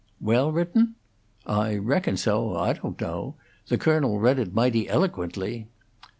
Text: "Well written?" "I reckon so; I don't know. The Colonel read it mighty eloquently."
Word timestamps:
"Well 0.19 0.51
written?" 0.51 0.95
"I 1.45 1.75
reckon 1.77 2.17
so; 2.17 2.57
I 2.57 2.73
don't 2.73 2.99
know. 2.99 3.35
The 3.67 3.77
Colonel 3.77 4.17
read 4.17 4.39
it 4.39 4.51
mighty 4.55 4.89
eloquently." 4.89 5.67